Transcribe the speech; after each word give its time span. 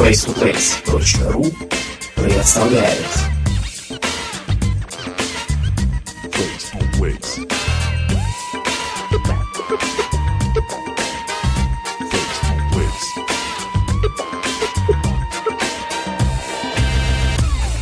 face2face.ru 0.00 1.54
представляет 2.16 3.06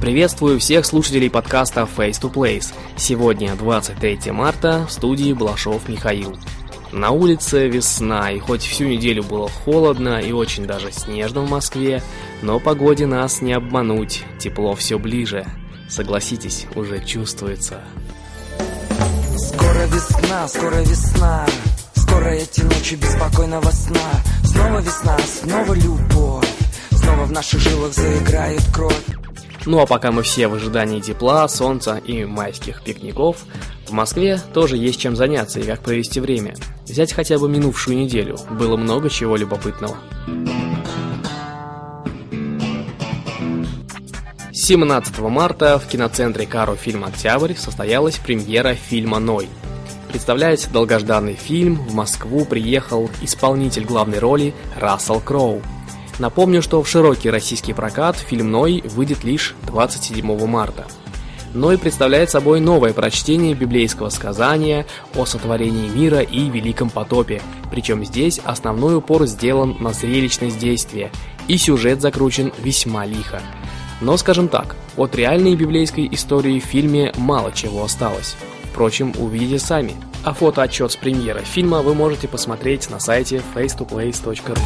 Приветствую 0.00 0.58
всех 0.58 0.84
слушателей 0.86 1.30
подкаста 1.30 1.82
Face 1.82 2.20
to 2.20 2.32
Place. 2.32 2.74
Сегодня 2.96 3.54
23 3.54 4.32
марта, 4.32 4.84
в 4.88 4.92
студии 4.92 5.32
Балашов 5.32 5.88
Михаил. 5.88 6.36
На 6.92 7.12
улице 7.12 7.68
весна, 7.68 8.32
и 8.32 8.40
хоть 8.40 8.62
всю 8.62 8.84
неделю 8.86 9.22
было 9.22 9.48
холодно 9.48 10.20
и 10.20 10.32
очень 10.32 10.66
даже 10.66 10.90
снежно 10.90 11.42
в 11.42 11.50
Москве, 11.50 12.02
но 12.42 12.58
погоде 12.58 13.06
нас 13.06 13.42
не 13.42 13.52
обмануть, 13.52 14.24
тепло 14.40 14.74
все 14.74 14.98
ближе. 14.98 15.46
Согласитесь, 15.88 16.66
уже 16.74 17.04
чувствуется. 17.04 17.80
Скоро 19.36 19.86
весна, 19.86 20.48
скоро 20.48 20.76
весна, 20.80 21.46
скоро 21.94 22.28
эти 22.30 22.62
ночи 22.62 22.94
беспокойного 22.96 23.70
сна. 23.70 24.10
Снова 24.44 24.80
весна, 24.80 25.16
снова 25.18 25.74
любовь, 25.74 26.48
снова 26.90 27.24
в 27.24 27.32
наших 27.32 27.60
жилах 27.60 27.92
заиграет 27.92 28.62
кровь. 28.74 29.04
Ну 29.66 29.78
а 29.78 29.86
пока 29.86 30.10
мы 30.10 30.22
все 30.22 30.48
в 30.48 30.54
ожидании 30.54 31.00
тепла, 31.00 31.46
солнца 31.46 31.96
и 31.98 32.24
майских 32.24 32.82
пикников, 32.82 33.44
в 33.90 33.92
Москве 33.92 34.40
тоже 34.54 34.76
есть 34.76 35.00
чем 35.00 35.16
заняться 35.16 35.60
и 35.60 35.64
как 35.64 35.80
провести 35.80 36.20
время. 36.20 36.54
Взять 36.86 37.12
хотя 37.12 37.38
бы 37.38 37.48
минувшую 37.48 37.98
неделю, 37.98 38.38
было 38.50 38.76
много 38.76 39.10
чего 39.10 39.36
любопытного. 39.36 39.96
17 44.52 45.18
марта 45.20 45.78
в 45.78 45.86
киноцентре 45.86 46.46
Каро 46.46 46.76
Фильм 46.76 47.04
Октябрь 47.04 47.54
состоялась 47.54 48.16
премьера 48.16 48.74
фильма 48.74 49.18
«Ной». 49.18 49.48
Представляет 50.08 50.68
долгожданный 50.72 51.34
фильм, 51.34 51.76
в 51.76 51.94
Москву 51.94 52.44
приехал 52.44 53.10
исполнитель 53.22 53.84
главной 53.84 54.18
роли 54.18 54.54
Рассел 54.78 55.20
Кроу– 55.20 55.62
Напомню, 56.20 56.60
что 56.60 56.82
в 56.82 56.88
широкий 56.88 57.30
российский 57.30 57.72
прокат 57.72 58.16
фильм 58.16 58.50
«Ной» 58.50 58.82
выйдет 58.84 59.24
лишь 59.24 59.54
27 59.62 60.46
марта. 60.46 60.86
Ной 61.52 61.78
представляет 61.78 62.30
собой 62.30 62.60
новое 62.60 62.92
прочтение 62.92 63.54
библейского 63.54 64.08
сказания 64.10 64.86
о 65.16 65.26
сотворении 65.26 65.88
мира 65.88 66.20
и 66.20 66.48
великом 66.48 66.90
потопе, 66.90 67.42
причем 67.72 68.04
здесь 68.04 68.40
основной 68.44 68.96
упор 68.96 69.26
сделан 69.26 69.76
на 69.80 69.92
зрелищность 69.92 70.60
действия, 70.60 71.10
и 71.48 71.56
сюжет 71.56 72.00
закручен 72.00 72.52
весьма 72.58 73.04
лихо. 73.04 73.40
Но, 74.00 74.16
скажем 74.16 74.48
так, 74.48 74.76
от 74.96 75.16
реальной 75.16 75.56
библейской 75.56 76.08
истории 76.12 76.60
в 76.60 76.64
фильме 76.64 77.12
мало 77.16 77.50
чего 77.52 77.82
осталось. 77.82 78.36
Впрочем, 78.70 79.12
увидите 79.18 79.58
сами. 79.58 79.94
А 80.22 80.32
фотоотчет 80.32 80.92
с 80.92 80.96
премьеры 80.96 81.40
фильма 81.40 81.82
вы 81.82 81.94
можете 81.94 82.28
посмотреть 82.28 82.88
на 82.90 83.00
сайте 83.00 83.42
face2place.ru. 83.54 84.58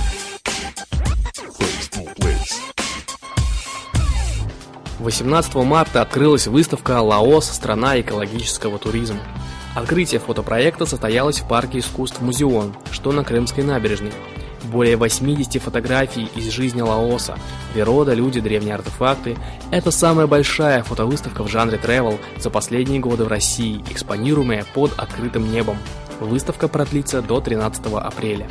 18 5.05 5.55
марта 5.57 6.01
открылась 6.01 6.47
выставка 6.47 7.03
«Лаос. 7.03 7.51
Страна 7.51 8.01
экологического 8.01 8.79
туризма». 8.79 9.19
Открытие 9.75 10.19
фотопроекта 10.19 10.87
состоялось 10.87 11.41
в 11.41 11.47
парке 11.47 11.81
искусств 11.81 12.23
«Музеон», 12.23 12.75
что 12.91 13.13
на 13.13 13.23
Крымской 13.23 13.65
набережной. 13.65 14.13
Более 14.63 14.97
80 14.97 15.63
фотографий 15.63 16.31
из 16.35 16.51
жизни 16.51 16.81
Лаоса, 16.81 17.39
природа, 17.75 18.15
люди, 18.15 18.41
древние 18.41 18.77
артефакты. 18.77 19.37
Это 19.71 19.91
самая 19.91 20.27
большая 20.27 20.83
фотовыставка 20.83 21.45
в 21.45 21.49
жанре 21.49 21.77
travel 21.77 22.19
за 22.39 22.49
последние 22.49 23.01
годы 23.01 23.25
в 23.25 23.29
России, 23.29 23.85
экспонируемая 23.91 24.65
под 24.73 24.99
открытым 24.99 25.53
небом. 25.53 25.77
Выставка 26.19 26.67
продлится 26.67 27.21
до 27.21 27.43
13 27.43 27.93
апреля. 27.93 28.49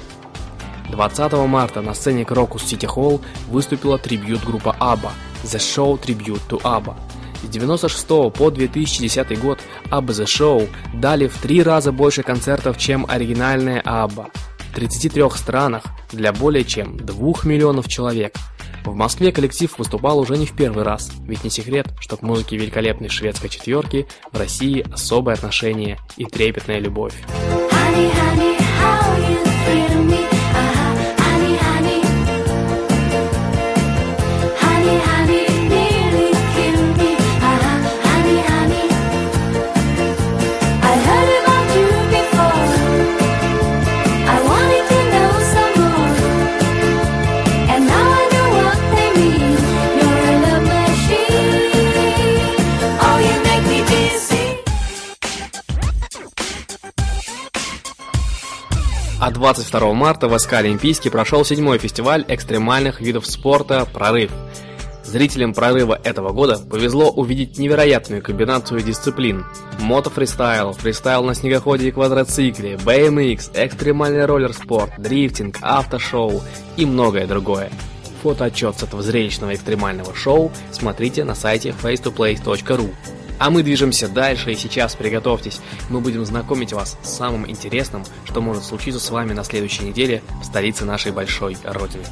20 0.92 1.34
марта 1.48 1.82
на 1.82 1.96
сцене 1.96 2.26
Крокус 2.26 2.62
Сити 2.62 2.86
Холл 2.86 3.22
выступила 3.50 3.98
трибьют-группа 3.98 4.76
ABBA 4.80 5.10
The 5.44 5.60
Show 5.60 6.00
Tribute 6.02 6.42
to 6.50 6.62
ABBA. 6.62 6.96
С 7.44 7.48
96 7.50 8.08
по 8.34 8.50
2010 8.50 9.40
год 9.40 9.60
ABBA 9.92 10.08
The 10.08 10.26
Show 10.26 10.70
дали 10.94 11.28
в 11.28 11.38
три 11.38 11.62
раза 11.62 11.92
больше 11.92 12.24
концертов, 12.24 12.78
чем 12.78 13.06
оригинальная 13.08 13.82
ABBA. 13.82 14.32
В 14.60 14.76
33 14.76 15.24
странах 15.36 15.84
для 16.12 16.32
более 16.32 16.64
чем 16.64 16.98
2 16.98 17.34
миллионов 17.44 17.88
человек. 17.88 18.36
В 18.86 18.96
Москве 18.96 19.32
коллектив 19.32 19.74
выступал 19.78 20.20
уже 20.20 20.38
не 20.38 20.46
в 20.46 20.54
первый 20.54 20.84
раз, 20.84 21.12
ведь 21.26 21.44
не 21.44 21.50
секрет, 21.50 21.88
что 22.00 22.18
к 22.18 22.22
музыке 22.22 22.58
великолепной 22.58 23.10
шведской 23.10 23.50
четверки 23.50 24.08
в 24.32 24.38
России 24.38 24.86
особое 24.92 25.36
отношение 25.36 26.00
и 26.18 26.26
трепетная 26.26 26.80
любовь. 26.80 27.14
А 59.26 59.32
22 59.32 59.94
марта 59.94 60.28
в 60.28 60.38
СК 60.38 60.56
Олимпийский 60.56 61.10
прошел 61.10 61.46
седьмой 61.46 61.78
фестиваль 61.78 62.26
экстремальных 62.28 63.00
видов 63.00 63.26
спорта 63.26 63.86
«Прорыв». 63.86 64.32
Зрителям 65.06 65.54
прорыва 65.54 65.98
этого 66.04 66.34
года 66.34 66.60
повезло 66.60 67.10
увидеть 67.10 67.58
невероятную 67.58 68.22
комбинацию 68.22 68.82
дисциплин. 68.82 69.46
Мотофристайл, 69.80 70.74
фристайл 70.74 71.24
на 71.24 71.36
снегоходе 71.36 71.88
и 71.88 71.92
квадроцикле, 71.92 72.74
BMX, 72.74 73.52
экстремальный 73.54 74.26
роллер-спорт, 74.26 74.92
дрифтинг, 74.98 75.56
автошоу 75.62 76.42
и 76.76 76.86
многое 76.86 77.26
другое. 77.26 77.72
Фотоотчет 78.24 78.78
с 78.78 78.84
этого 78.84 79.02
зрелищного 79.02 79.56
экстремального 79.56 80.14
шоу 80.14 80.52
смотрите 80.74 81.24
на 81.24 81.34
сайте 81.34 81.74
face2place.ru. 81.82 82.94
А 83.40 83.50
мы 83.50 83.64
движемся 83.64 84.08
дальше, 84.08 84.52
и 84.52 84.56
сейчас 84.56 84.96
приготовьтесь, 84.96 85.60
мы 85.90 86.00
будем 86.00 86.26
знакомить 86.26 86.74
вас 86.74 86.98
с 87.04 87.10
самым 87.10 87.50
интересным, 87.50 88.04
что 88.26 88.42
может 88.42 88.64
случиться 88.64 89.00
с 89.00 89.10
вами 89.10 89.34
на 89.34 89.44
следующей 89.44 89.84
неделе 89.86 90.22
в 90.42 90.46
столице 90.46 90.86
нашей 90.86 91.12
большой 91.12 91.58
родины. 91.64 92.06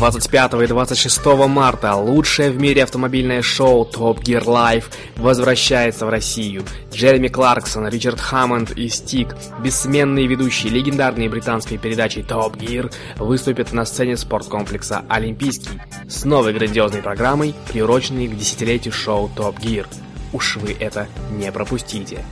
25 0.00 0.62
и 0.62 0.66
26 0.66 1.26
марта 1.46 1.94
лучшее 1.94 2.50
в 2.50 2.58
мире 2.58 2.84
автомобильное 2.84 3.42
шоу 3.42 3.84
Top 3.86 4.22
Gear 4.22 4.42
Live 4.46 4.84
возвращается 5.16 6.06
в 6.06 6.08
Россию. 6.08 6.62
Джереми 6.90 7.28
Кларксон, 7.28 7.86
Ричард 7.86 8.18
Хаммонд 8.18 8.70
и 8.78 8.88
Стик, 8.88 9.36
бессменные 9.62 10.26
ведущие 10.26 10.72
легендарной 10.72 11.28
британской 11.28 11.76
передачи 11.76 12.20
Top 12.20 12.56
Gear, 12.56 12.90
выступят 13.18 13.74
на 13.74 13.84
сцене 13.84 14.16
спорткомплекса 14.16 15.04
Олимпийский 15.10 15.78
с 16.08 16.24
новой 16.24 16.54
грандиозной 16.54 17.02
программой, 17.02 17.54
приуроченной 17.68 18.28
к 18.28 18.38
десятилетию 18.38 18.94
шоу 18.94 19.30
Top 19.36 19.60
Gear. 19.60 19.86
Уж 20.32 20.56
вы 20.56 20.74
это 20.80 21.08
не 21.30 21.52
пропустите. 21.52 22.24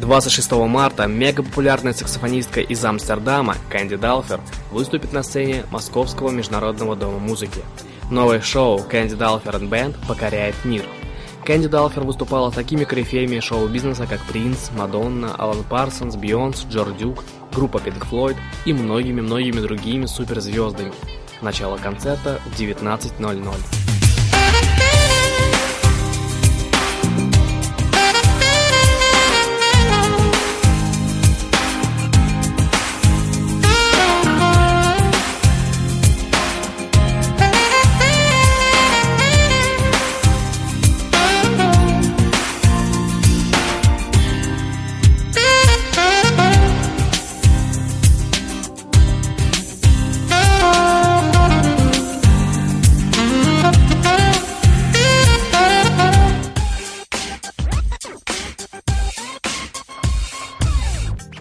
26 0.00 0.52
марта 0.52 1.06
мегапопулярная 1.06 1.92
саксофонистка 1.92 2.60
из 2.60 2.84
Амстердама 2.84 3.56
Кэнди 3.70 3.96
Далфер 3.96 4.40
выступит 4.70 5.12
на 5.12 5.22
сцене 5.22 5.64
Московского 5.70 6.30
международного 6.30 6.96
дома 6.96 7.18
музыки. 7.18 7.62
Новое 8.10 8.40
шоу 8.40 8.82
Кэнди 8.82 9.14
Далфер 9.14 9.56
Band 9.56 9.96
покоряет 10.06 10.54
мир. 10.64 10.84
Кэнди 11.44 11.68
Далфер 11.68 12.02
выступала 12.02 12.50
такими 12.50 12.84
корифеями 12.84 13.40
шоу-бизнеса, 13.40 14.06
как 14.08 14.20
Принц, 14.26 14.70
Мадонна, 14.76 15.34
Алан 15.36 15.62
Парсонс, 15.64 16.16
Бейонсе, 16.16 16.66
Джордж 16.70 16.92
Дюк, 16.92 17.24
группа 17.52 17.78
Pink 17.78 18.04
Floyd 18.10 18.36
и 18.64 18.72
многими-многими 18.72 19.60
другими 19.60 20.06
суперзвездами. 20.06 20.92
Начало 21.40 21.76
концерта 21.76 22.40
в 22.46 22.60
19.00. 22.60 23.95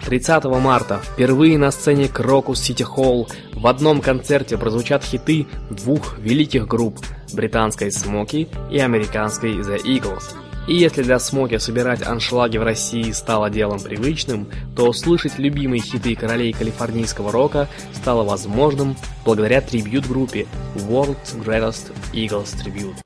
30 0.06 0.46
марта 0.46 1.02
впервые 1.04 1.57
на 1.57 1.72
сцене 1.72 2.07
Крокус 2.07 2.62
Сити 2.62 2.84
Холл 2.84 3.28
в 3.54 3.66
одном 3.66 4.02
концерте 4.02 4.57
прозвучат 4.57 5.04
хиты 5.04 5.48
двух 5.72 6.19
великих 6.19 6.68
групп– 6.68 7.00
британской 7.34 7.92
Смоки 7.92 8.48
и 8.72 8.80
американской 8.80 9.57
The 9.57 9.84
Eagles. 9.84 10.36
И 10.68 10.75
если 10.75 11.04
для 11.04 11.19
Смоки 11.19 11.57
собирать 11.57 12.02
аншлаги 12.02 12.57
в 12.57 12.63
России 12.63 13.12
стало 13.12 13.50
делом 13.50 13.80
привычным, 13.80 14.48
то 14.75 14.90
услышать 14.90 15.40
любимые 15.40 15.81
хиты 15.81 16.16
королей 16.16 16.54
калифорнийского 16.54 17.31
рока 17.31 17.68
стало 17.94 18.24
возможным 18.24 18.96
благодаря 19.24 19.62
трибют-группе 19.62 20.48
World's 20.75 21.36
Greatest 21.44 21.92
Eagles 22.13 22.56
Tribute. 22.63 23.05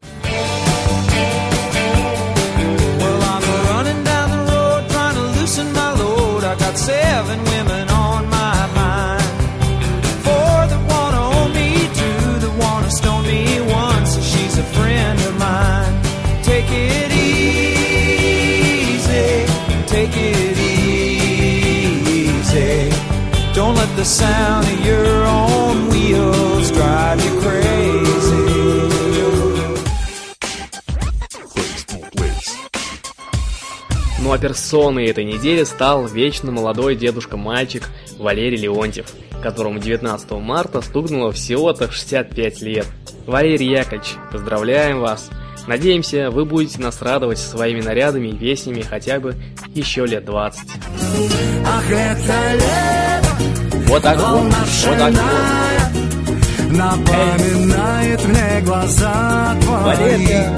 Seven 6.79 7.43
women 7.43 7.89
on 7.89 8.29
my 8.29 8.67
mind. 8.81 9.23
Four 10.25 10.57
that 10.71 10.81
wanna 10.91 11.21
own 11.35 11.49
me, 11.59 11.69
two 12.01 12.23
that 12.43 12.53
wanna 12.63 12.89
stone 12.99 13.25
me, 13.33 13.41
one 13.85 14.05
so 14.05 14.19
she's 14.31 14.55
a 14.57 14.63
friend 14.77 15.17
of 15.29 15.33
mine. 15.37 15.93
Take 16.49 16.69
it 16.71 17.11
easy, 17.11 19.27
take 19.95 20.15
it 20.31 20.57
easy. 20.57 22.89
Don't 23.53 23.75
let 23.75 23.91
the 23.97 24.05
sound 24.05 24.65
of 24.73 24.79
your 24.89 25.25
own 25.25 25.89
wheels 25.89 26.58
Ну 34.21 34.33
а 34.33 34.37
персоной 34.37 35.07
этой 35.07 35.23
недели 35.23 35.63
стал 35.63 36.05
вечно 36.05 36.51
молодой 36.51 36.95
дедушка-мальчик 36.95 37.89
Валерий 38.17 38.57
Леонтьев, 38.57 39.07
которому 39.41 39.79
19 39.79 40.31
марта 40.31 40.81
стукнуло 40.81 41.31
всего-то 41.31 41.89
65 41.89 42.61
лет. 42.61 42.85
Валерий 43.25 43.69
Яковлевич, 43.69 44.15
поздравляем 44.31 44.99
вас! 44.99 45.29
Надеемся, 45.67 46.31
вы 46.31 46.45
будете 46.45 46.81
нас 46.81 47.01
радовать 47.01 47.37
своими 47.37 47.81
нарядами 47.81 48.29
и 48.29 48.35
песнями 48.35 48.81
хотя 48.81 49.19
бы 49.19 49.35
еще 49.75 50.05
лет 50.05 50.25
20. 50.25 50.61
Ах, 51.65 51.91
это 51.91 52.53
лето, 52.55 53.87
вот 53.87 54.01
так 54.01 54.17
вот, 54.17 54.41
вот 54.41 54.97
так 54.97 55.13
вот. 55.13 55.21
Напоминает 56.71 58.25
мне 58.25 58.61
глаза 58.63 59.55
твои. 59.61 59.83
Валерия, 59.83 60.57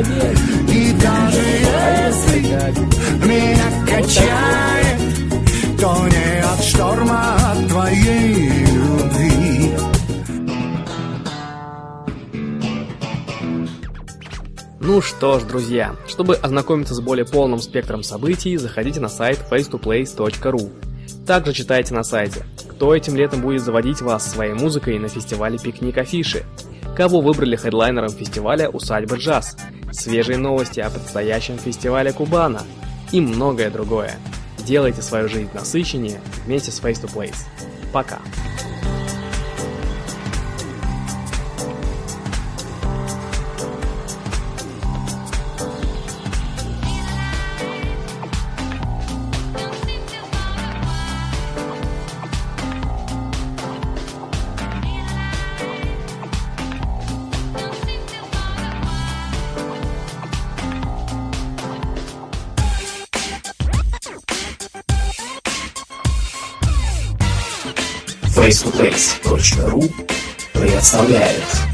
И 0.00 0.92
даже 0.92 1.40
если 1.40 2.42
меня 3.26 3.86
качает, 3.86 4.98
то 5.78 6.08
не 6.08 6.40
от 6.40 6.64
шторма, 6.64 7.36
а 7.38 7.52
от 7.52 7.68
твоей 7.68 8.64
любви. 8.66 9.76
Ну 14.80 15.00
что 15.00 15.38
ж, 15.38 15.44
друзья, 15.44 15.94
чтобы 16.08 16.34
ознакомиться 16.34 16.94
с 16.94 17.00
более 17.00 17.24
полным 17.24 17.60
спектром 17.60 18.02
событий, 18.02 18.56
заходите 18.56 19.00
на 19.00 19.08
сайт 19.08 19.38
face2place.ru. 19.50 20.70
Также 21.26 21.52
читайте 21.52 21.94
на 21.94 22.02
сайте, 22.02 22.44
кто 22.68 22.94
этим 22.94 23.14
летом 23.14 23.42
будет 23.42 23.62
заводить 23.62 24.00
вас 24.00 24.28
своей 24.28 24.54
музыкой 24.54 24.98
на 24.98 25.08
фестивале 25.08 25.58
«Пикник 25.58 25.98
Афиши», 25.98 26.44
кого 26.96 27.20
выбрали 27.20 27.56
хедлайнером 27.56 28.10
фестиваля 28.10 28.68
«Усадьба 28.68 29.16
джаз», 29.16 29.56
свежие 29.92 30.38
новости 30.38 30.80
о 30.80 30.90
предстоящем 30.90 31.58
фестивале 31.58 32.12
Кубана 32.12 32.62
и 33.12 33.20
многое 33.20 33.70
другое. 33.70 34.14
Делайте 34.58 35.02
свою 35.02 35.28
жизнь 35.28 35.50
насыщеннее 35.54 36.20
вместе 36.44 36.70
с 36.70 36.80
Face 36.80 37.02
to 37.02 37.12
Place. 37.12 37.46
Пока! 37.92 38.18
face2face.ru 68.42 69.88
представляет 70.52 71.71